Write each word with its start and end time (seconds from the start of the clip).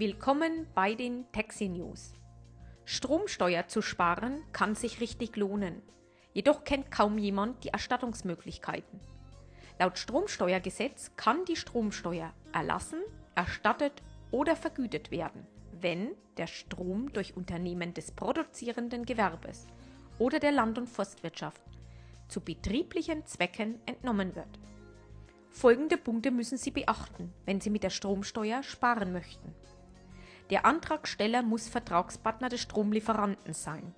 Willkommen 0.00 0.68
bei 0.76 0.94
den 0.94 1.24
Taxi 1.32 1.68
News. 1.68 2.12
Stromsteuer 2.84 3.66
zu 3.66 3.82
sparen 3.82 4.44
kann 4.52 4.76
sich 4.76 5.00
richtig 5.00 5.34
lohnen. 5.34 5.82
Jedoch 6.32 6.62
kennt 6.62 6.92
kaum 6.92 7.18
jemand 7.18 7.64
die 7.64 7.70
Erstattungsmöglichkeiten. 7.70 9.00
Laut 9.80 9.98
Stromsteuergesetz 9.98 11.10
kann 11.16 11.44
die 11.46 11.56
Stromsteuer 11.56 12.32
erlassen, 12.52 13.00
erstattet 13.34 14.04
oder 14.30 14.54
vergütet 14.54 15.10
werden, 15.10 15.48
wenn 15.80 16.10
der 16.36 16.46
Strom 16.46 17.12
durch 17.12 17.36
Unternehmen 17.36 17.92
des 17.92 18.12
produzierenden 18.12 19.04
Gewerbes 19.04 19.66
oder 20.20 20.38
der 20.38 20.52
Land- 20.52 20.78
und 20.78 20.88
Forstwirtschaft 20.88 21.62
zu 22.28 22.40
betrieblichen 22.40 23.26
Zwecken 23.26 23.80
entnommen 23.84 24.36
wird. 24.36 24.60
Folgende 25.50 25.96
Punkte 25.96 26.30
müssen 26.30 26.56
Sie 26.56 26.70
beachten, 26.70 27.32
wenn 27.46 27.60
Sie 27.60 27.70
mit 27.70 27.82
der 27.82 27.90
Stromsteuer 27.90 28.62
sparen 28.62 29.12
möchten. 29.12 29.56
Der 30.50 30.64
Antragsteller 30.64 31.42
muss 31.42 31.68
Vertragspartner 31.68 32.48
des 32.48 32.62
Stromlieferanten 32.62 33.52
sein. 33.52 33.94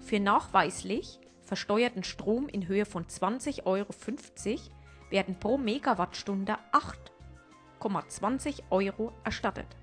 Für 0.00 0.18
nachweislich 0.18 1.20
versteuerten 1.42 2.02
Strom 2.02 2.48
in 2.48 2.66
Höhe 2.66 2.84
von 2.84 3.06
20,50 3.06 3.64
Euro 3.66 3.92
werden 5.10 5.38
pro 5.38 5.58
Megawattstunde 5.58 6.58
8,20 6.72 8.62
Euro 8.70 9.12
erstattet. 9.22 9.76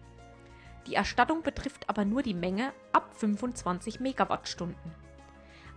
Die 0.87 0.95
Erstattung 0.95 1.41
betrifft 1.43 1.87
aber 1.87 2.03
nur 2.03 2.21
die 2.21 2.33
Menge 2.33 2.73
ab 2.91 3.13
25 3.15 4.01
Megawattstunden. 4.01 4.91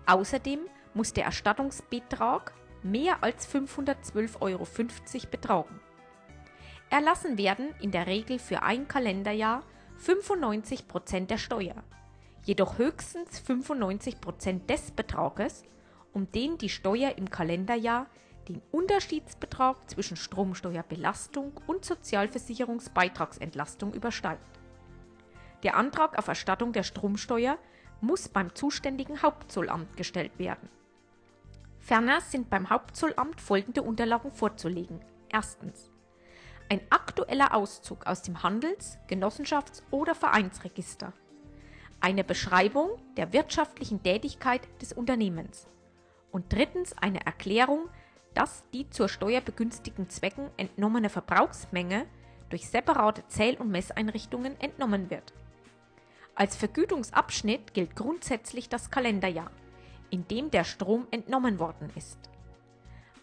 Außerdem 0.06 0.60
muss 0.94 1.12
der 1.12 1.24
Erstattungsbetrag 1.24 2.52
mehr 2.82 3.22
als 3.22 3.48
512,50 3.48 4.40
Euro 4.40 4.66
betragen. 5.30 5.80
Erlassen 6.90 7.38
werden 7.38 7.74
in 7.80 7.92
der 7.92 8.06
Regel 8.06 8.38
für 8.38 8.62
ein 8.62 8.88
Kalenderjahr 8.88 9.62
95% 10.04 11.26
der 11.26 11.38
Steuer, 11.38 11.76
jedoch 12.44 12.78
höchstens 12.78 13.40
95% 13.40 14.66
des 14.66 14.90
Betrages, 14.90 15.62
um 16.12 16.30
den 16.32 16.58
die 16.58 16.68
Steuer 16.68 17.16
im 17.16 17.30
Kalenderjahr 17.30 18.08
den 18.48 18.60
Unterschiedsbetrag 18.70 19.90
zwischen 19.90 20.16
Stromsteuerbelastung 20.16 21.52
und 21.66 21.84
Sozialversicherungsbeitragsentlastung 21.84 23.92
übersteigt. 23.92 24.60
Der 25.62 25.76
Antrag 25.76 26.18
auf 26.18 26.28
Erstattung 26.28 26.72
der 26.72 26.84
Stromsteuer 26.84 27.58
muss 28.00 28.28
beim 28.28 28.54
zuständigen 28.54 29.22
Hauptzollamt 29.22 29.96
gestellt 29.96 30.38
werden. 30.38 30.68
Ferner 31.78 32.20
sind 32.20 32.50
beim 32.50 32.70
Hauptzollamt 32.70 33.40
folgende 33.40 33.82
Unterlagen 33.82 34.30
vorzulegen. 34.30 35.00
Erstens. 35.28 35.90
Ein 36.68 36.80
aktueller 36.90 37.54
Auszug 37.54 38.06
aus 38.06 38.22
dem 38.22 38.42
Handels-, 38.42 38.98
Genossenschafts- 39.08 39.82
oder 39.92 40.16
Vereinsregister. 40.16 41.12
Eine 42.00 42.24
Beschreibung 42.24 42.90
der 43.16 43.32
wirtschaftlichen 43.32 44.02
Tätigkeit 44.02 44.62
des 44.82 44.92
Unternehmens. 44.92 45.68
Und 46.32 46.52
drittens 46.52 46.92
eine 46.98 47.24
Erklärung, 47.24 47.88
dass 48.34 48.64
die 48.72 48.90
zur 48.90 49.08
steuerbegünstigten 49.08 50.10
Zwecken 50.10 50.50
entnommene 50.56 51.08
Verbrauchsmenge 51.08 52.04
durch 52.50 52.68
separate 52.68 53.24
Zähl- 53.28 53.56
und 53.58 53.70
Messeinrichtungen 53.70 54.60
entnommen 54.60 55.08
wird. 55.08 55.32
Als 56.34 56.56
Vergütungsabschnitt 56.56 57.74
gilt 57.74 57.94
grundsätzlich 57.94 58.68
das 58.68 58.90
Kalenderjahr, 58.90 59.52
in 60.10 60.26
dem 60.26 60.50
der 60.50 60.64
Strom 60.64 61.06
entnommen 61.12 61.60
worden 61.60 61.90
ist. 61.94 62.18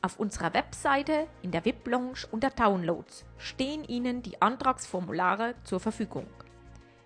Auf 0.04 0.20
unserer 0.20 0.54
Webseite 0.54 1.28
in 1.44 1.52
der 1.52 1.64
VIP-Lounge 1.64 2.28
unter 2.30 2.50
Downloads 2.50 3.24
stehen 3.38 3.86
Ihnen 3.86 4.22
die 4.22 4.42
Antragsformulare 4.42 5.56
zur 5.64 5.80
Verfügung. 5.80 6.28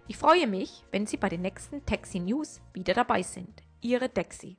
Ich 0.08 0.18
freue 0.18 0.48
mich, 0.48 0.84
wenn 0.92 1.06
Sie 1.06 1.18
bei 1.18 1.30
den 1.30 1.44
nächsten 1.44 1.86
Taxi 1.86 2.20
News 2.20 2.60
wieder 2.74 2.96
dabei 2.96 3.22
sind. 3.22 3.62
Ihre 3.82 4.12
Taxi. 4.12 4.58